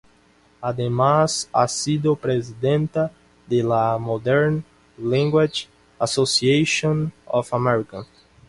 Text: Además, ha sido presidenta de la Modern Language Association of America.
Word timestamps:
Además, 0.61 1.47
ha 1.53 1.67
sido 1.67 2.15
presidenta 2.15 3.11
de 3.45 3.61
la 3.61 3.99
Modern 3.99 4.63
Language 4.97 5.69
Association 5.99 7.13
of 7.27 7.53
America. 7.53 8.03